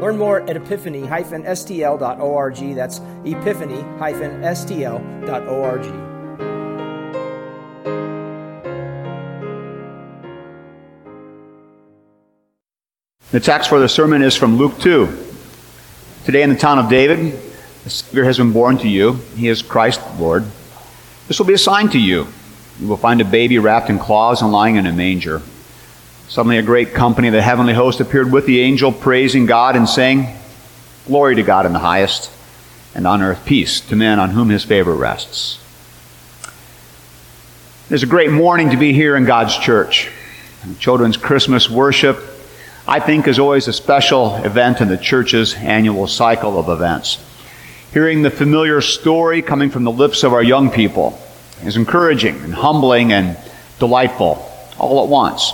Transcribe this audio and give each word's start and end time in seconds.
Learn 0.00 0.18
more 0.18 0.40
at 0.42 0.56
epiphany-stl.org. 0.56 2.74
That's 2.74 3.00
epiphany-stl.org. 3.24 5.82
The 13.30 13.40
text 13.40 13.68
for 13.68 13.78
the 13.78 13.88
sermon 13.88 14.22
is 14.22 14.36
from 14.36 14.56
Luke 14.56 14.78
2. 14.78 15.24
Today 16.24 16.42
in 16.42 16.50
the 16.50 16.56
town 16.56 16.78
of 16.78 16.88
David, 16.88 17.34
a 17.84 17.90
Savior 17.90 18.24
has 18.24 18.38
been 18.38 18.52
born 18.52 18.78
to 18.78 18.88
you. 18.88 19.14
He 19.34 19.48
is 19.48 19.62
Christ 19.62 20.00
the 20.00 20.22
Lord. 20.22 20.44
This 21.28 21.38
will 21.38 21.46
be 21.46 21.54
a 21.54 21.58
sign 21.58 21.88
to 21.90 21.98
you. 21.98 22.26
You 22.80 22.88
will 22.88 22.96
find 22.96 23.20
a 23.20 23.24
baby 23.24 23.58
wrapped 23.58 23.90
in 23.90 23.98
cloths 23.98 24.42
and 24.42 24.52
lying 24.52 24.76
in 24.76 24.86
a 24.86 24.92
manger. 24.92 25.42
Suddenly, 26.28 26.58
a 26.58 26.62
great 26.62 26.92
company 26.92 27.28
of 27.28 27.34
the 27.34 27.42
heavenly 27.42 27.72
host 27.72 28.00
appeared 28.00 28.32
with 28.32 28.46
the 28.46 28.60
angel, 28.60 28.92
praising 28.92 29.46
God 29.46 29.76
and 29.76 29.88
saying, 29.88 30.26
Glory 31.06 31.36
to 31.36 31.42
God 31.42 31.66
in 31.66 31.72
the 31.72 31.78
highest, 31.78 32.30
and 32.94 33.06
on 33.06 33.22
earth 33.22 33.44
peace 33.46 33.80
to 33.82 33.96
men 33.96 34.18
on 34.18 34.30
whom 34.30 34.48
his 34.48 34.64
favor 34.64 34.94
rests. 34.94 35.60
It's 37.88 38.02
a 38.02 38.06
great 38.06 38.32
morning 38.32 38.70
to 38.70 38.76
be 38.76 38.92
here 38.92 39.16
in 39.16 39.24
God's 39.24 39.56
church. 39.56 40.10
Children's 40.80 41.16
Christmas 41.16 41.70
worship, 41.70 42.18
I 42.88 42.98
think, 42.98 43.28
is 43.28 43.38
always 43.38 43.68
a 43.68 43.72
special 43.72 44.34
event 44.36 44.80
in 44.80 44.88
the 44.88 44.96
church's 44.96 45.54
annual 45.54 46.08
cycle 46.08 46.58
of 46.58 46.68
events. 46.68 47.24
Hearing 47.92 48.22
the 48.22 48.30
familiar 48.30 48.80
story 48.80 49.42
coming 49.42 49.70
from 49.70 49.84
the 49.84 49.92
lips 49.92 50.24
of 50.24 50.32
our 50.32 50.42
young 50.42 50.70
people 50.70 51.16
is 51.62 51.76
encouraging 51.76 52.34
and 52.42 52.52
humbling 52.52 53.12
and 53.12 53.38
delightful 53.78 54.44
all 54.78 55.04
at 55.04 55.08
once. 55.08 55.52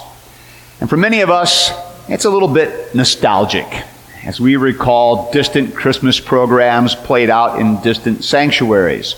And 0.82 0.90
for 0.90 0.96
many 0.96 1.20
of 1.20 1.30
us, 1.30 1.70
it's 2.08 2.24
a 2.24 2.30
little 2.30 2.48
bit 2.48 2.92
nostalgic 2.92 3.68
as 4.24 4.40
we 4.40 4.56
recall 4.56 5.30
distant 5.30 5.76
Christmas 5.76 6.18
programs 6.18 6.96
played 6.96 7.30
out 7.30 7.60
in 7.60 7.80
distant 7.82 8.24
sanctuaries. 8.24 9.14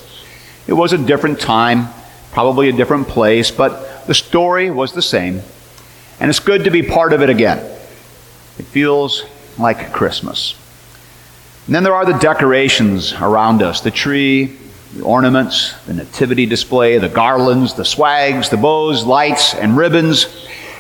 It 0.67 0.75
was 0.75 0.93
a 0.93 0.99
different 0.99 1.41
time, 1.41 1.89
probably 2.33 2.69
a 2.69 2.73
different 2.73 3.09
place, 3.09 3.51
but 3.51 4.07
the 4.07 4.13
story 4.13 4.71
was 4.71 4.93
the 4.93 5.01
same. 5.01 5.41
And 6.21 6.29
it's 6.29 6.39
good 6.39 6.65
to 6.65 6.71
be 6.71 6.83
part 6.83 7.15
of 7.15 7.23
it 7.23 7.31
again. 7.31 7.57
It 8.59 8.67
feels 8.67 9.25
like 9.59 9.91
Christmas. 9.91 10.55
And 11.65 11.75
then 11.75 11.83
there 11.83 11.95
are 11.95 12.05
the 12.05 12.19
decorations 12.19 13.15
around 13.15 13.63
us 13.63 13.81
the 13.81 13.91
tree, 13.91 14.55
the 14.95 15.03
ornaments, 15.03 15.73
the 15.87 15.95
nativity 15.95 16.45
display, 16.45 16.99
the 16.99 17.09
garlands, 17.09 17.73
the 17.73 17.87
swags, 17.87 18.51
the 18.51 18.59
bows, 18.59 19.07
lights, 19.07 19.55
and 19.55 19.79
ribbons. 19.79 20.27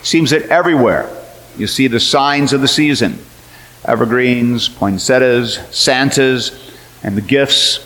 Seems 0.04 0.30
that 0.30 0.42
everywhere 0.42 1.10
you 1.56 1.66
see 1.66 1.88
the 1.88 1.98
signs 1.98 2.52
of 2.52 2.60
the 2.60 2.68
season 2.68 3.18
evergreens, 3.86 4.68
poinsettias, 4.68 5.58
Santas, 5.70 6.72
and 7.02 7.16
the 7.16 7.20
gifts. 7.20 7.80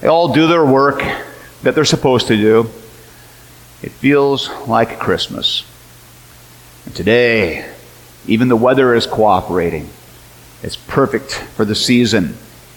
They 0.00 0.08
all 0.08 0.32
do 0.32 0.46
their 0.46 0.64
work 0.64 1.02
that 1.62 1.74
they're 1.74 1.84
supposed 1.84 2.28
to 2.28 2.36
do. 2.36 2.70
It 3.82 3.92
feels 3.92 4.48
like 4.66 4.98
Christmas. 4.98 5.64
And 6.86 6.94
today, 6.94 7.70
even 8.26 8.48
the 8.48 8.56
weather 8.56 8.94
is 8.94 9.06
cooperating. 9.06 9.90
It's 10.62 10.76
perfect 10.76 11.34
for 11.34 11.66
the 11.66 11.74
season. 11.74 12.36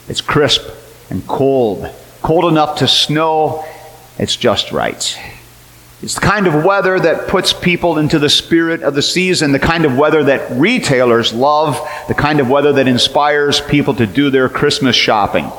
It's 0.10 0.22
crisp 0.22 0.70
and 1.10 1.26
cold, 1.28 1.90
cold 2.22 2.46
enough 2.46 2.80
to 2.80 2.88
snow. 2.88 3.66
It's 4.18 4.36
just 4.36 4.74
right. 4.74 5.18
It's 6.02 6.16
the 6.16 6.22
kind 6.22 6.48
of 6.48 6.64
weather 6.64 6.98
that 6.98 7.28
puts 7.28 7.52
people 7.52 7.98
into 7.98 8.20
the 8.20 8.30
spirit 8.30 8.84
of 8.84 8.96
the 8.96 9.02
season, 9.02 9.52
the 9.52 9.60
kind 9.60 9.84
of 9.84 9.98
weather 9.98 10.24
that 10.24 10.50
retailers 10.52 11.34
love, 11.34 11.78
the 12.08 12.14
kind 12.14 12.40
of 12.40 12.50
weather 12.50 12.72
that 12.74 12.88
inspires 12.88 13.60
people 13.60 13.94
to 13.96 14.08
do 14.08 14.30
their 14.30 14.48
Christmas 14.48 14.96
shopping. 14.96 15.52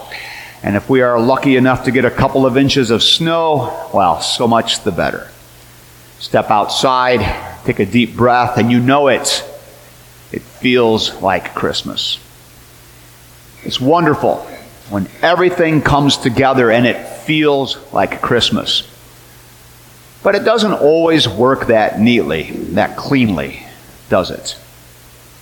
And 0.63 0.77
if 0.77 0.89
we 0.89 1.03
are 1.03 1.21
lucky 1.21 1.57
enough 1.57 1.85
to 1.85 1.91
get 1.91 2.07
a 2.07 2.11
couple 2.11 2.47
of 2.47 2.57
inches 2.57 2.91
of 2.91 3.03
snow, 3.03 3.91
well, 3.93 4.23
so 4.23 4.49
much 4.49 4.83
the 4.83 4.93
better. 4.93 5.31
Step 6.19 6.51
outside, 6.51 7.21
take 7.65 7.79
a 7.79 7.87
deep 7.87 8.17
breath, 8.17 8.57
and 8.57 8.71
you 8.71 8.81
know 8.81 9.09
it. 9.09 9.45
It 10.33 10.41
feels 10.41 11.15
like 11.21 11.55
Christmas. 11.55 12.19
It's 13.63 13.81
wonderful 13.81 14.37
when 14.89 15.07
everything 15.21 15.83
comes 15.83 16.17
together 16.17 16.71
and 16.71 16.87
it 16.87 17.07
feels 17.25 17.77
like 17.93 18.23
Christmas. 18.23 18.87
But 20.23 20.35
it 20.35 20.45
doesn't 20.45 20.73
always 20.73 21.29
work 21.29 21.69
that 21.69 21.99
neatly, 21.99 22.51
that 22.75 22.97
cleanly, 22.97 23.63
does 24.09 24.31
it? 24.31 24.57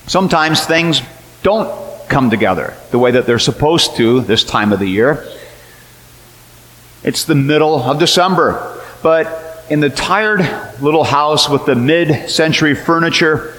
Sometimes 0.07 0.65
things 0.65 1.03
don't 1.43 2.09
come 2.09 2.31
together 2.31 2.75
the 2.91 2.99
way 2.99 3.11
that 3.11 3.27
they're 3.27 3.39
supposed 3.39 3.97
to 3.97 4.21
this 4.21 4.45
time 4.45 4.73
of 4.73 4.79
the 4.79 4.87
year. 4.87 5.27
It's 7.03 7.25
the 7.25 7.35
middle 7.35 7.81
of 7.83 7.99
December, 7.99 8.83
but 9.03 9.67
in 9.71 9.81
the 9.81 9.91
tired 9.91 10.41
little 10.81 11.05
house 11.05 11.49
with 11.49 11.67
the 11.67 11.75
mid 11.75 12.31
century 12.31 12.75
furniture, 12.75 13.55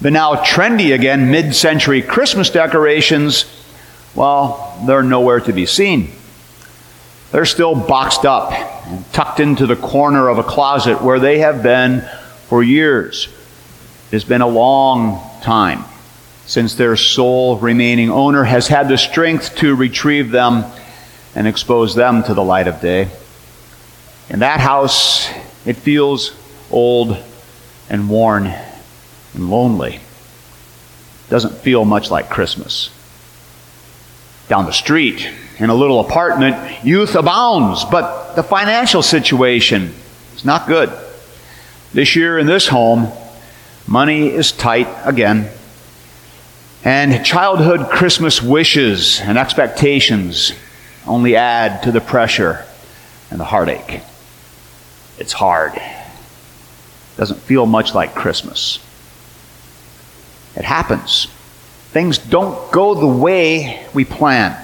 the 0.00 0.10
now 0.10 0.36
trendy 0.36 0.94
again 0.94 1.30
mid 1.30 1.54
century 1.54 2.02
Christmas 2.02 2.50
decorations, 2.50 3.44
well, 4.14 4.80
they're 4.86 5.02
nowhere 5.02 5.40
to 5.40 5.52
be 5.52 5.66
seen. 5.66 6.12
They're 7.30 7.44
still 7.44 7.74
boxed 7.74 8.24
up 8.24 8.52
and 8.52 9.12
tucked 9.12 9.40
into 9.40 9.66
the 9.66 9.76
corner 9.76 10.28
of 10.28 10.38
a 10.38 10.42
closet 10.42 11.02
where 11.02 11.20
they 11.20 11.40
have 11.40 11.62
been 11.62 12.08
for 12.48 12.62
years. 12.62 13.28
It's 14.10 14.24
been 14.24 14.40
a 14.40 14.48
long 14.48 15.20
time 15.42 15.84
since 16.46 16.74
their 16.74 16.96
sole 16.96 17.58
remaining 17.58 18.10
owner 18.10 18.44
has 18.44 18.68
had 18.68 18.88
the 18.88 18.96
strength 18.96 19.54
to 19.56 19.74
retrieve 19.74 20.30
them 20.30 20.64
and 21.34 21.46
expose 21.46 21.94
them 21.94 22.22
to 22.22 22.32
the 22.32 22.42
light 22.42 22.66
of 22.66 22.80
day. 22.80 23.10
In 24.30 24.38
that 24.38 24.60
house, 24.60 25.28
it 25.66 25.76
feels 25.76 26.34
old 26.70 27.22
and 27.90 28.08
worn 28.08 28.46
and 28.46 29.50
lonely. 29.50 29.96
It 29.96 31.30
doesn't 31.30 31.56
feel 31.56 31.84
much 31.84 32.10
like 32.10 32.30
Christmas. 32.30 32.90
Down 34.48 34.64
the 34.64 34.72
street, 34.72 35.30
in 35.58 35.70
a 35.70 35.74
little 35.74 36.00
apartment, 36.00 36.84
youth 36.84 37.14
abounds, 37.14 37.84
but 37.84 38.34
the 38.34 38.42
financial 38.42 39.02
situation 39.02 39.94
is 40.34 40.44
not 40.44 40.66
good. 40.68 40.90
This 41.92 42.14
year 42.14 42.38
in 42.38 42.46
this 42.46 42.68
home, 42.68 43.10
money 43.86 44.28
is 44.28 44.52
tight 44.52 44.88
again. 45.04 45.50
And 46.84 47.24
childhood 47.24 47.90
Christmas 47.90 48.40
wishes 48.40 49.20
and 49.20 49.36
expectations 49.36 50.52
only 51.06 51.34
add 51.34 51.82
to 51.82 51.92
the 51.92 52.00
pressure 52.00 52.64
and 53.30 53.40
the 53.40 53.44
heartache. 53.44 54.02
It's 55.18 55.32
hard. 55.32 55.74
It 55.74 57.16
Doesn't 57.16 57.40
feel 57.40 57.66
much 57.66 57.94
like 57.94 58.14
Christmas. 58.14 58.78
It 60.54 60.64
happens. 60.64 61.26
Things 61.90 62.18
don't 62.18 62.70
go 62.70 62.94
the 62.94 63.06
way 63.06 63.86
we 63.92 64.04
plan. 64.04 64.56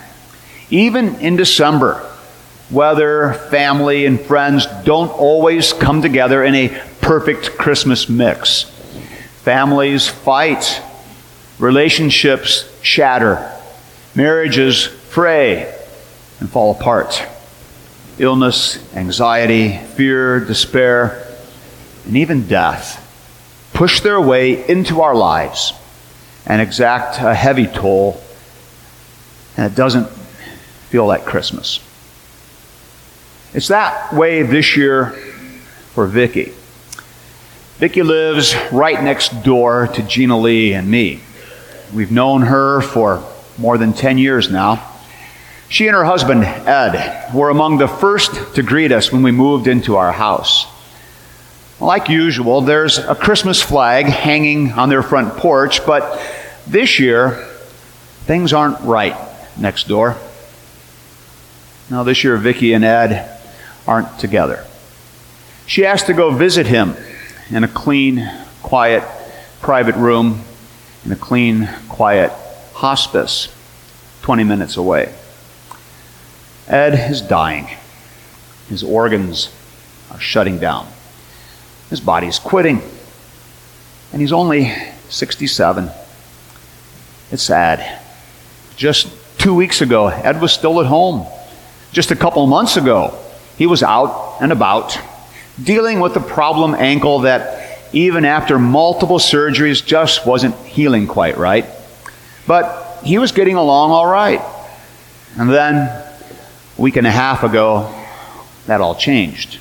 Even 0.75 1.21
in 1.21 1.37
December, 1.37 2.05
weather 2.69 3.35
family 3.49 4.07
and 4.07 4.21
friends 4.21 4.67
don't 4.83 5.11
always 5.11 5.73
come 5.73 6.03
together 6.03 6.43
in 6.43 6.57
a 6.57 6.83
perfect 7.01 7.57
Christmas 7.57 8.09
mix. 8.09 8.65
Families 9.45 10.09
fight, 10.09 10.83
relationships 11.61 12.69
shatter, 12.83 13.57
marriages 14.17 14.85
fray 14.85 15.73
and 16.41 16.51
fall 16.51 16.73
apart. 16.73 17.23
Illness, 18.19 18.77
anxiety, 18.97 19.79
fear, 19.79 20.41
despair, 20.41 21.25
and 22.05 22.17
even 22.17 22.49
death 22.49 23.01
push 23.75 24.01
their 24.01 24.21
way 24.21 24.69
into 24.69 25.03
our 25.03 25.15
lives 25.15 25.73
and 26.47 26.61
exact 26.61 27.21
a 27.21 27.33
heavy 27.33 27.69
toll, 27.69 28.21
and 29.57 29.71
it 29.71 29.77
doesn't 29.77 30.09
feel 30.95 31.07
like 31.07 31.25
Christmas. 31.25 31.81
It's 33.53 33.67
that 33.67 34.13
way 34.13 34.45
this 34.45 34.77
year 34.77 35.07
for 35.93 36.07
Vicki. 36.07 36.53
Vicki 37.79 38.05
lives 38.05 38.55
right 38.71 39.03
next 39.03 39.43
door 39.43 39.89
to 39.89 40.03
Gina 40.05 40.39
Lee 40.39 40.73
and 40.73 40.89
me. 40.89 41.19
We've 41.93 42.13
known 42.13 42.43
her 42.43 42.81
for 42.81 43.29
more 43.59 43.77
than 43.77 43.93
10 43.93 44.19
years 44.19 44.53
now. 44.53 44.89
She 45.69 45.89
and 45.89 45.97
her 45.97 46.05
husband, 46.05 46.45
Ed, 46.45 47.35
were 47.35 47.51
among 47.51 47.79
the 47.79 47.89
first 47.89 48.55
to 48.55 48.63
greet 48.63 48.93
us 48.93 49.11
when 49.11 49.25
we 49.25 49.33
moved 49.33 49.67
into 49.67 49.97
our 49.97 50.13
house. 50.13 50.65
Like 51.81 52.09
usual, 52.09 52.61
there's 52.61 52.99
a 52.99 53.17
Christmas 53.17 53.61
flag 53.61 54.07
hanging 54.07 54.71
on 54.71 54.91
their 54.91 55.03
front 55.03 55.39
porch, 55.39 55.85
but 55.85 56.23
this 56.69 57.01
year, 57.01 57.45
things 58.27 58.53
aren't 58.53 58.81
right 58.83 59.17
next 59.59 59.89
door. 59.89 60.17
Now, 61.91 62.03
this 62.03 62.25
year, 62.25 62.37
Vicki 62.37 62.73
and 62.73 62.85
Ed 62.85 63.39
aren't 63.87 64.19
together. 64.19 64.65
She 65.67 65.85
asked 65.85 66.07
to 66.07 66.15
go 66.15 66.31
visit 66.31 66.67
him 66.67 66.95
in 67.51 67.65
a 67.65 67.69
clean, 67.69 68.31
quiet, 68.63 69.05
private 69.61 69.97
room 69.97 70.41
in 71.05 71.13
a 71.13 71.17
clean, 71.17 71.69
quiet 71.89 72.33
hospice 72.73 73.55
20 74.23 74.45
minutes 74.45 74.77
away. 74.77 75.15
Ed 76.67 77.11
is 77.11 77.21
dying. 77.21 77.69
His 78.69 78.83
organs 78.83 79.55
are 80.11 80.21
shutting 80.21 80.59
down. 80.59 80.89
His 81.91 82.01
body's 82.01 82.39
quitting. 82.39 82.81
And 84.13 84.21
he's 84.21 84.33
only 84.33 84.73
67. 85.11 85.91
It's 87.31 87.43
sad. 87.43 88.01
Just 88.77 89.09
two 89.39 89.55
weeks 89.55 89.83
ago, 89.83 90.09
Ed 90.09 90.41
was 90.41 90.53
still 90.53 90.81
at 90.81 90.87
home. 90.87 91.27
Just 91.95 92.11
a 92.11 92.17
couple 92.17 92.45
months 92.49 92.77
ago, 92.77 93.17
he 93.57 93.69
was 93.69 93.85
out 93.85 94.39
and 94.41 94.51
about, 94.51 94.99
dealing 95.63 96.01
with 96.01 96.17
a 96.17 96.21
problem 96.21 96.75
ankle 96.75 97.21
that, 97.21 97.79
even 97.93 98.25
after 98.25 98.59
multiple 98.59 99.21
surgeries, 99.21 99.87
just 99.87 100.27
wasn't 100.27 100.57
healing 100.67 101.07
quite 101.07 101.39
right. 101.39 101.65
But 102.49 103.05
he 103.05 103.19
was 103.19 103.31
getting 103.31 103.55
along 103.55 103.93
all 103.93 104.07
right. 104.07 104.43
And 105.39 105.49
then, 105.49 105.77
a 105.77 106.83
week 106.83 106.97
and 106.97 107.07
a 107.07 107.13
half 107.13 107.45
ago, 107.45 107.95
that 108.67 108.81
all 108.81 108.97
changed. 108.97 109.61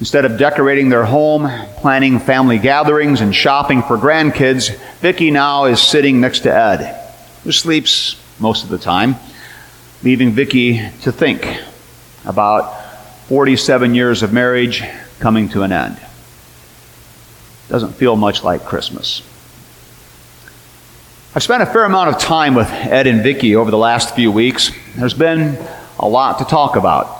Instead 0.00 0.24
of 0.24 0.38
decorating 0.38 0.88
their 0.88 1.04
home, 1.04 1.46
planning 1.76 2.18
family 2.18 2.58
gatherings, 2.58 3.20
and 3.20 3.36
shopping 3.36 3.82
for 3.82 3.98
grandkids, 3.98 4.74
Vicki 5.00 5.30
now 5.30 5.66
is 5.66 5.78
sitting 5.78 6.22
next 6.22 6.40
to 6.40 6.54
Ed, 6.54 7.12
who 7.44 7.52
sleeps 7.52 8.18
most 8.40 8.64
of 8.64 8.70
the 8.70 8.78
time, 8.78 9.16
leaving 10.02 10.32
Vicki 10.32 10.78
to 11.02 11.12
think 11.12 11.60
about 12.24 12.84
47 13.28 13.94
years 13.94 14.22
of 14.22 14.32
marriage 14.32 14.82
coming 15.18 15.48
to 15.50 15.62
an 15.62 15.72
end. 15.72 16.00
Doesn't 17.68 17.94
feel 17.94 18.16
much 18.16 18.44
like 18.44 18.64
Christmas. 18.64 19.22
I've 21.34 21.42
spent 21.42 21.62
a 21.62 21.66
fair 21.66 21.84
amount 21.84 22.10
of 22.10 22.18
time 22.18 22.54
with 22.54 22.70
Ed 22.70 23.06
and 23.06 23.22
Vicki 23.22 23.56
over 23.56 23.70
the 23.70 23.78
last 23.78 24.14
few 24.14 24.30
weeks. 24.30 24.70
There's 24.96 25.14
been 25.14 25.58
a 25.98 26.08
lot 26.08 26.38
to 26.38 26.44
talk 26.44 26.76
about. 26.76 27.14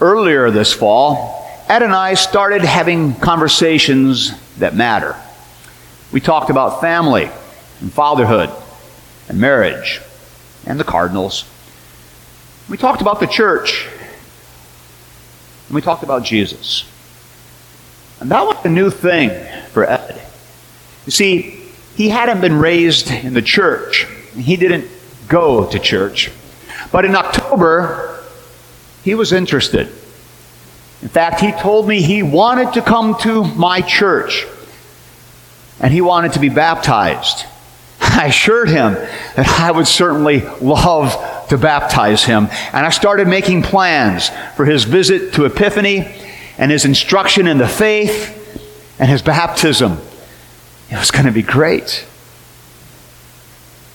Earlier 0.00 0.50
this 0.50 0.72
fall, 0.72 1.48
Ed 1.68 1.82
and 1.82 1.92
I 1.92 2.14
started 2.14 2.62
having 2.62 3.14
conversations 3.14 4.32
that 4.58 4.74
matter. 4.74 5.16
We 6.10 6.20
talked 6.20 6.50
about 6.50 6.80
family 6.80 7.30
and 7.80 7.92
fatherhood 7.92 8.50
and 9.28 9.40
marriage 9.40 10.00
and 10.66 10.80
the 10.80 10.84
Cardinals. 10.84 11.44
We 12.70 12.76
talked 12.76 13.02
about 13.02 13.18
the 13.18 13.26
church 13.26 13.88
and 15.66 15.74
we 15.74 15.82
talked 15.82 16.04
about 16.04 16.22
Jesus. 16.22 16.84
And 18.20 18.30
that 18.30 18.46
was 18.46 18.64
a 18.64 18.68
new 18.68 18.90
thing 18.90 19.30
for 19.72 19.84
Ed. 19.84 20.20
You 21.04 21.10
see, 21.10 21.62
he 21.96 22.08
hadn't 22.08 22.40
been 22.40 22.56
raised 22.56 23.10
in 23.10 23.34
the 23.34 23.42
church. 23.42 24.06
He 24.36 24.56
didn't 24.56 24.88
go 25.26 25.68
to 25.68 25.78
church. 25.80 26.30
But 26.92 27.04
in 27.04 27.16
October, 27.16 28.22
he 29.02 29.16
was 29.16 29.32
interested. 29.32 29.88
In 31.02 31.08
fact, 31.08 31.40
he 31.40 31.50
told 31.50 31.88
me 31.88 32.00
he 32.00 32.22
wanted 32.22 32.74
to 32.74 32.82
come 32.82 33.16
to 33.22 33.42
my 33.42 33.80
church 33.80 34.46
and 35.80 35.92
he 35.92 36.00
wanted 36.00 36.34
to 36.34 36.38
be 36.38 36.50
baptized. 36.50 37.46
I 38.20 38.26
assured 38.26 38.68
him 38.68 38.92
that 39.36 39.48
I 39.48 39.70
would 39.70 39.86
certainly 39.88 40.42
love 40.60 41.48
to 41.48 41.56
baptize 41.56 42.22
him. 42.22 42.48
And 42.74 42.84
I 42.84 42.90
started 42.90 43.26
making 43.26 43.62
plans 43.62 44.30
for 44.56 44.66
his 44.66 44.84
visit 44.84 45.32
to 45.34 45.46
Epiphany 45.46 46.00
and 46.58 46.70
his 46.70 46.84
instruction 46.84 47.46
in 47.46 47.56
the 47.56 47.66
faith 47.66 48.36
and 48.98 49.08
his 49.08 49.22
baptism. 49.22 49.96
It 50.90 50.98
was 50.98 51.10
going 51.10 51.24
to 51.24 51.32
be 51.32 51.40
great. 51.40 52.06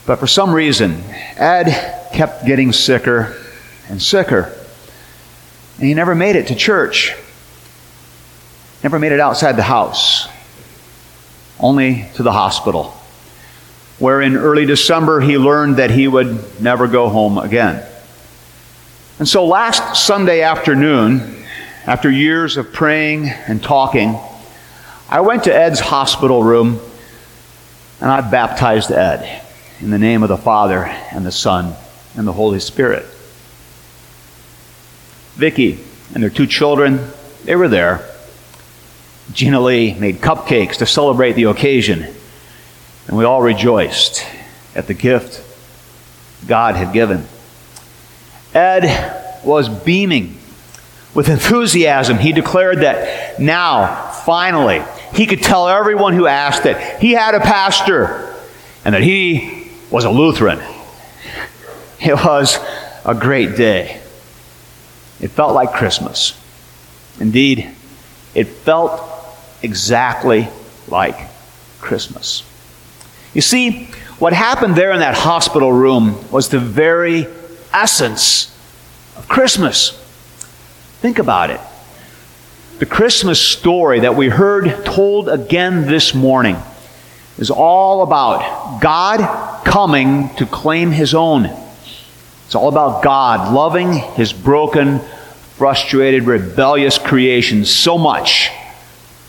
But 0.07 0.15
for 0.15 0.25
some 0.25 0.51
reason, 0.51 1.03
Ed 1.37 2.09
kept 2.11 2.47
getting 2.47 2.71
sicker 2.71 3.39
and 3.89 4.01
sicker. 4.01 4.51
And 5.77 5.87
he 5.87 5.93
never 5.93 6.15
made 6.15 6.35
it 6.35 6.47
to 6.47 6.55
church. 6.55 7.15
Never 8.81 8.97
made 8.97 9.11
it 9.11 9.19
outside 9.19 9.51
the 9.51 9.61
house. 9.61 10.27
Only 11.59 12.09
to 12.15 12.23
the 12.23 12.31
hospital, 12.31 12.99
where 13.99 14.21
in 14.21 14.35
early 14.35 14.65
December 14.65 15.21
he 15.21 15.37
learned 15.37 15.77
that 15.77 15.91
he 15.91 16.07
would 16.07 16.61
never 16.61 16.87
go 16.87 17.09
home 17.09 17.37
again. 17.37 17.83
And 19.19 19.27
so 19.27 19.45
last 19.45 20.05
Sunday 20.05 20.41
afternoon, 20.41 21.45
after 21.85 22.09
years 22.09 22.57
of 22.57 22.73
praying 22.73 23.29
and 23.29 23.63
talking, 23.63 24.19
I 25.09 25.21
went 25.21 25.45
to 25.45 25.55
Ed's 25.55 25.79
hospital 25.79 26.43
room 26.43 26.79
and 28.01 28.11
I 28.11 28.21
baptized 28.29 28.91
Ed 28.91 29.43
in 29.79 29.89
the 29.89 29.99
name 29.99 30.23
of 30.23 30.29
the 30.29 30.37
Father 30.37 30.83
and 30.83 31.25
the 31.25 31.31
Son 31.31 31.73
and 32.17 32.27
the 32.27 32.33
Holy 32.33 32.59
Spirit. 32.59 33.05
Vicky 35.35 35.79
and 36.13 36.23
their 36.23 36.29
two 36.29 36.47
children, 36.47 36.99
they 37.43 37.55
were 37.55 37.67
there. 37.67 38.09
Gina 39.31 39.59
Lee 39.59 39.93
made 39.93 40.17
cupcakes 40.17 40.77
to 40.77 40.85
celebrate 40.85 41.33
the 41.33 41.43
occasion, 41.43 42.14
and 43.07 43.17
we 43.17 43.23
all 43.23 43.41
rejoiced 43.41 44.25
at 44.75 44.87
the 44.87 44.93
gift 44.93 45.41
God 46.47 46.75
had 46.75 46.93
given. 46.93 47.25
Ed 48.53 49.41
was 49.43 49.69
beaming 49.69 50.37
with 51.13 51.29
enthusiasm. 51.29 52.17
He 52.17 52.31
declared 52.31 52.79
that 52.81 53.39
now, 53.39 54.11
finally, 54.25 54.83
he 55.13 55.25
could 55.25 55.41
tell 55.41 55.67
everyone 55.67 56.13
who 56.13 56.27
asked 56.27 56.63
that 56.63 57.01
he 57.01 57.11
had 57.11 57.35
a 57.35 57.39
pastor 57.39 58.35
and 58.83 58.93
that 58.93 59.01
he 59.01 59.71
was 59.89 60.03
a 60.03 60.09
Lutheran. 60.09 60.59
It 61.99 62.13
was 62.13 62.57
a 63.05 63.15
great 63.15 63.55
day. 63.55 64.01
It 65.21 65.29
felt 65.29 65.53
like 65.53 65.73
Christmas. 65.73 66.39
Indeed, 67.19 67.71
it 68.33 68.47
felt 68.47 69.01
exactly 69.63 70.49
like 70.87 71.17
Christmas. 71.79 72.43
You 73.35 73.41
see, 73.41 73.87
what 74.17 74.31
happened 74.31 74.75
there 74.75 74.93
in 74.93 74.99
that 74.99 75.13
hospital 75.13 75.71
room 75.71 76.31
was 76.31 76.47
the 76.47 76.59
very 76.59 77.27
essence 77.73 78.57
of 79.17 79.27
Christmas. 79.27 79.91
Think 81.01 81.19
about 81.19 81.49
it. 81.49 81.59
The 82.79 82.85
Christmas 82.85 83.41
story 83.41 83.99
that 83.99 84.15
we 84.15 84.29
heard 84.29 84.85
told 84.85 85.27
again 85.27 85.85
this 85.85 86.15
morning 86.15 86.55
is 87.37 87.51
all 87.51 88.03
about 88.03 88.81
God 88.81 89.65
coming 89.65 90.33
to 90.35 90.45
claim 90.45 90.91
his 90.91 91.13
own. 91.13 91.45
It's 92.45 92.55
all 92.55 92.69
about 92.69 93.03
God 93.03 93.53
loving 93.53 93.91
his 93.91 94.31
broken, 94.31 94.99
frustrated, 95.57 96.23
rebellious 96.23 96.97
creation 96.97 97.65
so 97.65 97.97
much 97.97 98.49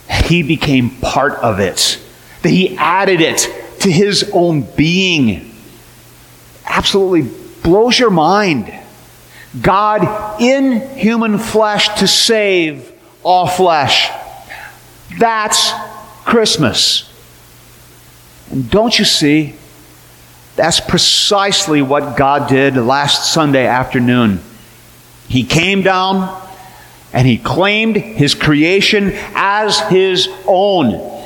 that 0.07 0.27
he 0.27 0.43
became 0.43 0.91
part 1.01 1.33
of 1.39 1.59
it, 1.59 1.99
that 2.43 2.51
he 2.51 2.77
added 2.77 3.19
it 3.19 3.65
to 3.81 3.91
his 3.91 4.29
own 4.33 4.61
being. 4.75 5.53
Absolutely 6.65 7.31
blows 7.63 7.97
your 7.97 8.09
mind. 8.09 8.73
God 9.61 10.41
in 10.41 10.81
human 10.97 11.37
flesh 11.37 11.99
to 11.99 12.07
save 12.07 12.91
all 13.23 13.47
flesh. 13.47 14.09
That's 15.19 15.71
Christmas. 16.25 17.11
And 18.51 18.69
don't 18.69 18.97
you 18.97 19.05
see? 19.05 19.55
That's 20.55 20.79
precisely 20.79 21.81
what 21.81 22.17
God 22.17 22.49
did 22.49 22.75
last 22.77 23.31
Sunday 23.31 23.67
afternoon. 23.67 24.39
He 25.27 25.43
came 25.43 25.81
down 25.81 26.43
and 27.13 27.27
he 27.27 27.37
claimed 27.37 27.95
his 27.95 28.33
creation 28.33 29.11
as 29.35 29.79
his 29.79 30.27
own. 30.45 31.21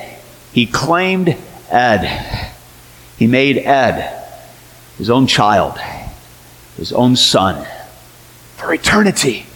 He 0.54 0.66
claimed 0.66 1.38
Ed. 1.72 2.52
He 3.18 3.28
made 3.28 3.58
Ed 3.58 4.22
his 5.02 5.10
own 5.10 5.26
child, 5.26 5.80
his 6.78 6.94
own 6.94 7.16
son, 7.16 7.66
for 8.56 8.72
eternity. 8.72 9.48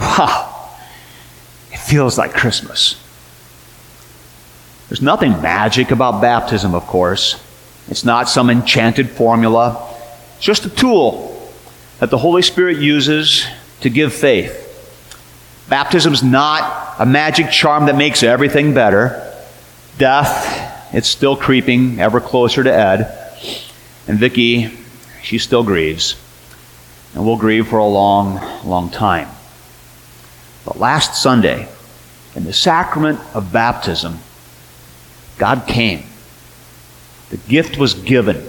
Wow. 0.00 0.70
It 1.70 1.78
feels 1.78 2.16
like 2.16 2.32
Christmas. 2.32 2.98
There's 4.88 5.02
nothing 5.02 5.42
magic 5.42 5.90
about 5.90 6.22
baptism, 6.22 6.74
of 6.74 6.86
course. 6.86 7.42
It's 7.88 8.04
not 8.04 8.28
some 8.30 8.48
enchanted 8.48 9.10
formula. 9.10 9.94
It's 10.36 10.44
just 10.46 10.64
a 10.64 10.70
tool 10.70 11.52
that 11.98 12.08
the 12.10 12.18
Holy 12.18 12.42
Spirit 12.42 12.78
uses 12.78 13.46
to 13.82 13.90
give 13.90 14.14
faith. 14.14 14.62
Baptism 15.68 16.12
is 16.14 16.22
not 16.22 16.94
a 16.98 17.04
magic 17.04 17.50
charm 17.50 17.84
that 17.86 17.96
makes 17.96 18.22
everything 18.22 18.72
better. 18.72 19.34
Death, 19.98 20.75
it's 20.92 21.08
still 21.08 21.36
creeping 21.36 22.00
ever 22.00 22.20
closer 22.20 22.62
to 22.62 22.72
Ed. 22.72 23.32
And 24.08 24.18
Vicky, 24.18 24.70
she 25.22 25.38
still 25.38 25.64
grieves. 25.64 26.16
And 27.14 27.24
will 27.24 27.36
grieve 27.36 27.68
for 27.68 27.78
a 27.78 27.86
long, 27.86 28.40
long 28.64 28.90
time. 28.90 29.28
But 30.64 30.78
last 30.78 31.20
Sunday, 31.20 31.68
in 32.34 32.44
the 32.44 32.52
sacrament 32.52 33.18
of 33.34 33.52
baptism, 33.52 34.18
God 35.38 35.66
came. 35.66 36.04
The 37.30 37.36
gift 37.36 37.78
was 37.78 37.94
given, 37.94 38.44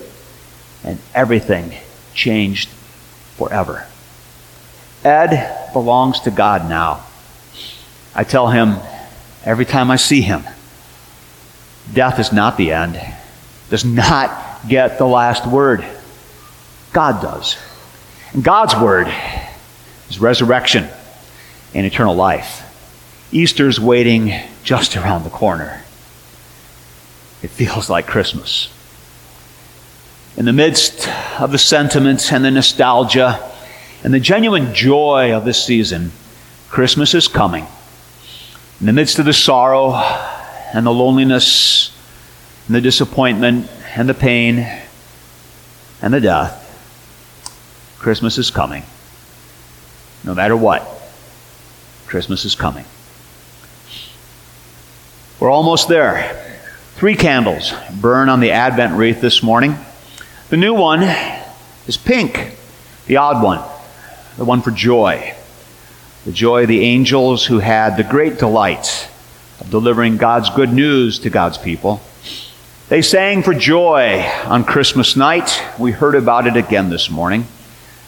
and 0.83 0.99
everything 1.15 1.73
changed 2.13 2.69
forever. 3.37 3.87
Ed 5.03 5.71
belongs 5.73 6.19
to 6.21 6.31
God 6.31 6.69
now. 6.69 7.03
I 8.13 8.23
tell 8.23 8.49
him 8.49 8.77
every 9.45 9.65
time 9.65 9.89
I 9.91 9.95
see 9.95 10.21
him, 10.21 10.43
death 11.93 12.19
is 12.19 12.31
not 12.31 12.57
the 12.57 12.71
end, 12.71 12.99
does 13.69 13.85
not 13.85 14.67
get 14.67 14.97
the 14.97 15.05
last 15.05 15.45
word. 15.47 15.85
God 16.93 17.21
does. 17.21 17.57
And 18.33 18.43
God's 18.43 18.75
word 18.75 19.07
is 20.09 20.19
resurrection 20.19 20.87
and 21.73 21.85
eternal 21.85 22.15
life. 22.15 22.63
Easter's 23.31 23.79
waiting 23.79 24.33
just 24.63 24.95
around 24.95 25.23
the 25.23 25.29
corner. 25.29 25.83
It 27.43 27.49
feels 27.49 27.89
like 27.89 28.07
Christmas. 28.07 28.73
In 30.37 30.45
the 30.45 30.53
midst 30.53 31.07
of 31.39 31.51
the 31.51 31.57
sentiments 31.57 32.31
and 32.31 32.45
the 32.45 32.51
nostalgia 32.51 33.51
and 34.03 34.13
the 34.13 34.19
genuine 34.19 34.73
joy 34.73 35.33
of 35.33 35.45
this 35.45 35.63
season, 35.63 36.11
Christmas 36.69 37.13
is 37.13 37.27
coming. 37.27 37.65
In 38.79 38.85
the 38.85 38.93
midst 38.93 39.19
of 39.19 39.25
the 39.25 39.33
sorrow 39.33 39.91
and 40.77 40.85
the 40.85 40.93
loneliness 40.93 41.91
and 42.67 42.75
the 42.75 42.81
disappointment 42.81 43.67
and 43.95 44.07
the 44.07 44.13
pain 44.13 44.59
and 46.03 46.13
the 46.13 46.21
death, 46.21 47.97
Christmas 47.97 48.37
is 48.37 48.51
coming. 48.51 48.83
No 50.23 50.35
matter 50.35 50.55
what, 50.55 50.83
Christmas 52.05 52.45
is 52.45 52.53
coming. 52.53 52.85
We're 55.39 55.49
almost 55.49 55.89
there. 55.89 56.59
Three 56.97 57.15
candles 57.15 57.73
burn 57.99 58.29
on 58.29 58.39
the 58.39 58.51
Advent 58.51 58.93
wreath 58.93 59.19
this 59.19 59.41
morning. 59.41 59.75
The 60.49 60.57
new 60.57 60.75
one 60.75 61.01
is 61.87 61.97
pink, 61.97 62.55
the 63.07 63.17
odd 63.17 63.43
one, 63.43 63.67
the 64.37 64.45
one 64.45 64.61
for 64.61 64.69
joy. 64.69 65.33
The 66.25 66.31
joy 66.31 66.61
of 66.61 66.67
the 66.67 66.81
angels 66.81 67.47
who 67.47 67.57
had 67.57 67.97
the 67.97 68.03
great 68.03 68.37
delight 68.37 69.09
of 69.59 69.69
delivering 69.69 70.17
God's 70.17 70.49
good 70.49 70.71
news 70.71 71.19
to 71.19 71.29
God's 71.29 71.57
people. 71.57 72.01
They 72.89 73.01
sang 73.01 73.43
for 73.43 73.53
joy 73.53 74.21
on 74.45 74.63
Christmas 74.63 75.15
night. 75.15 75.61
We 75.77 75.91
heard 75.91 76.15
about 76.15 76.47
it 76.47 76.55
again 76.55 76.89
this 76.89 77.09
morning. 77.09 77.45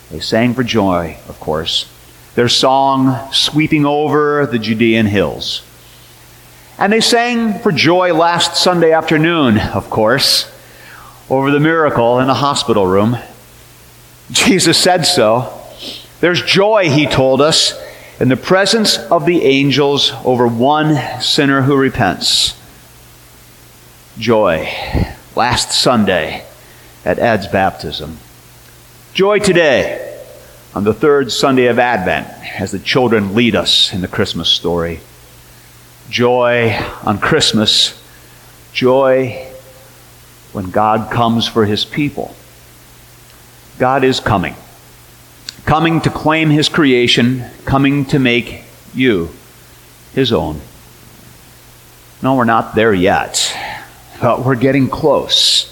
They 0.09 0.19
sang 0.19 0.53
for 0.53 0.63
joy, 0.63 1.17
of 1.27 1.39
course. 1.39 1.91
Their 2.35 2.47
song 2.47 3.31
sweeping 3.33 3.85
over 3.85 4.45
the 4.45 4.59
Judean 4.59 5.05
hills. 5.05 5.63
And 6.77 6.93
they 6.93 7.01
sang 7.01 7.59
for 7.59 7.73
joy 7.73 8.13
last 8.13 8.55
Sunday 8.55 8.93
afternoon, 8.93 9.57
of 9.59 9.89
course, 9.89 10.49
over 11.29 11.51
the 11.51 11.59
miracle 11.59 12.19
in 12.19 12.27
the 12.27 12.33
hospital 12.35 12.87
room. 12.87 13.17
Jesus 14.31 14.77
said 14.77 15.05
so. 15.05 15.53
There's 16.21 16.41
joy, 16.41 16.89
he 16.89 17.05
told 17.05 17.41
us, 17.41 17.73
in 18.19 18.29
the 18.29 18.38
presence 18.38 18.97
of 18.97 19.25
the 19.25 19.43
angels 19.43 20.11
over 20.25 20.47
one 20.47 21.21
sinner 21.21 21.61
who 21.61 21.75
repents. 21.75 22.59
Joy 24.17 24.69
last 25.35 25.71
Sunday 25.71 26.45
at 27.05 27.19
Ed's 27.19 27.47
baptism. 27.47 28.17
Joy 29.13 29.39
today 29.39 30.21
on 30.75 30.83
the 30.83 30.93
third 30.93 31.31
Sunday 31.31 31.67
of 31.67 31.79
Advent 31.79 32.27
as 32.59 32.71
the 32.71 32.79
children 32.79 33.35
lead 33.35 33.55
us 33.55 33.93
in 33.93 34.01
the 34.01 34.07
Christmas 34.07 34.49
story 34.49 34.99
joy 36.09 36.71
on 37.03 37.19
Christmas, 37.19 38.01
joy 38.73 39.47
when 40.51 40.71
God 40.71 41.11
comes 41.11 41.47
for 41.47 41.65
his 41.65 41.85
people. 41.85 42.35
God 43.77 44.03
is 44.03 44.19
coming. 44.19 44.55
Coming 45.69 46.01
to 46.01 46.09
claim 46.09 46.49
his 46.49 46.67
creation, 46.67 47.45
coming 47.63 48.05
to 48.05 48.17
make 48.17 48.63
you 48.95 49.29
his 50.15 50.33
own. 50.33 50.61
No, 52.23 52.33
we're 52.33 52.45
not 52.45 52.73
there 52.73 52.91
yet, 52.91 53.55
but 54.19 54.43
we're 54.43 54.55
getting 54.55 54.89
close. 54.89 55.71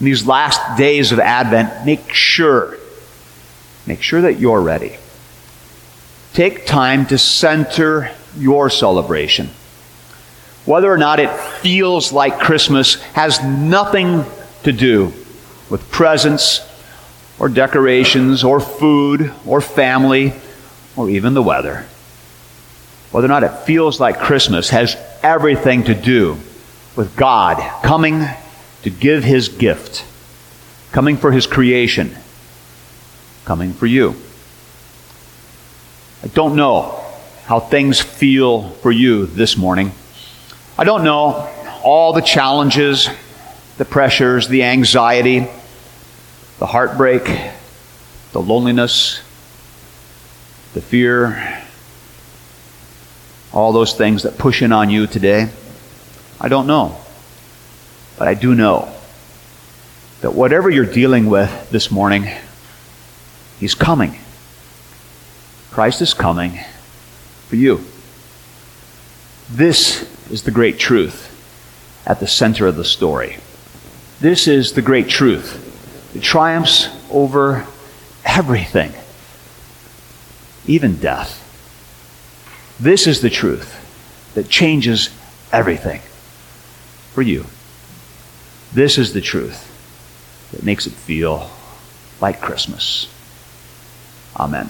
In 0.00 0.04
these 0.04 0.26
last 0.26 0.76
days 0.76 1.12
of 1.12 1.18
Advent, 1.18 1.86
make 1.86 2.12
sure, 2.12 2.76
make 3.86 4.02
sure 4.02 4.20
that 4.20 4.38
you're 4.38 4.60
ready. 4.60 4.98
Take 6.34 6.66
time 6.66 7.06
to 7.06 7.16
center 7.16 8.10
your 8.36 8.68
celebration. 8.68 9.48
Whether 10.66 10.92
or 10.92 10.98
not 10.98 11.20
it 11.20 11.30
feels 11.62 12.12
like 12.12 12.38
Christmas 12.38 12.96
has 13.14 13.42
nothing 13.42 14.26
to 14.64 14.72
do 14.72 15.14
with 15.70 15.90
presents 15.90 16.60
or 17.40 17.48
decorations 17.48 18.44
or 18.44 18.60
food 18.60 19.32
or 19.46 19.60
family 19.60 20.34
or 20.94 21.08
even 21.08 21.34
the 21.34 21.42
weather. 21.42 21.86
Whether 23.10 23.24
or 23.24 23.28
not 23.28 23.42
it 23.42 23.64
feels 23.64 23.98
like 23.98 24.20
Christmas 24.20 24.70
has 24.70 24.96
everything 25.22 25.84
to 25.84 25.94
do 25.94 26.38
with 26.94 27.16
God 27.16 27.58
coming 27.82 28.24
to 28.82 28.90
give 28.90 29.24
his 29.24 29.48
gift, 29.48 30.04
coming 30.92 31.16
for 31.16 31.32
his 31.32 31.46
creation, 31.46 32.14
coming 33.46 33.72
for 33.72 33.86
you. 33.86 34.14
I 36.22 36.28
don't 36.28 36.54
know 36.54 37.02
how 37.46 37.58
things 37.58 38.00
feel 38.00 38.68
for 38.68 38.92
you 38.92 39.26
this 39.26 39.56
morning. 39.56 39.92
I 40.78 40.84
don't 40.84 41.04
know 41.04 41.50
all 41.82 42.12
the 42.12 42.20
challenges, 42.20 43.08
the 43.78 43.86
pressures, 43.86 44.46
the 44.46 44.64
anxiety, 44.64 45.48
the 46.60 46.66
heartbreak, 46.66 47.24
the 48.32 48.40
loneliness, 48.40 49.22
the 50.74 50.82
fear, 50.82 51.64
all 53.50 53.72
those 53.72 53.94
things 53.94 54.24
that 54.24 54.36
push 54.36 54.60
in 54.60 54.70
on 54.70 54.90
you 54.90 55.06
today. 55.06 55.48
I 56.38 56.48
don't 56.48 56.66
know. 56.66 57.00
But 58.18 58.28
I 58.28 58.34
do 58.34 58.54
know 58.54 58.94
that 60.20 60.34
whatever 60.34 60.68
you're 60.68 60.84
dealing 60.84 61.30
with 61.30 61.70
this 61.70 61.90
morning, 61.90 62.26
He's 63.58 63.74
coming. 63.74 64.18
Christ 65.70 66.02
is 66.02 66.12
coming 66.12 66.58
for 67.48 67.56
you. 67.56 67.82
This 69.50 70.02
is 70.30 70.42
the 70.42 70.50
great 70.50 70.78
truth 70.78 71.26
at 72.06 72.20
the 72.20 72.26
center 72.26 72.66
of 72.66 72.76
the 72.76 72.84
story. 72.84 73.38
This 74.20 74.46
is 74.46 74.74
the 74.74 74.82
great 74.82 75.08
truth 75.08 75.59
that 76.12 76.22
triumphs 76.22 76.88
over 77.10 77.66
everything, 78.24 78.92
even 80.66 80.96
death. 80.96 81.36
This 82.78 83.06
is 83.06 83.20
the 83.20 83.30
truth 83.30 83.76
that 84.34 84.48
changes 84.48 85.10
everything 85.52 86.00
for 87.12 87.22
you. 87.22 87.46
This 88.72 88.98
is 88.98 89.12
the 89.12 89.20
truth 89.20 89.66
that 90.52 90.62
makes 90.62 90.86
it 90.86 90.92
feel 90.92 91.50
like 92.20 92.40
Christmas. 92.40 93.08
Amen. 94.36 94.68